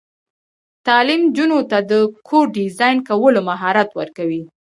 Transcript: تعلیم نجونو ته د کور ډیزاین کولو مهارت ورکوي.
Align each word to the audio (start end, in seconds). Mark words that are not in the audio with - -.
تعلیم 0.87 1.21
نجونو 1.27 1.59
ته 1.71 1.77
د 1.91 1.93
کور 2.27 2.45
ډیزاین 2.57 2.97
کولو 3.09 3.39
مهارت 3.49 3.89
ورکوي. 3.99 4.41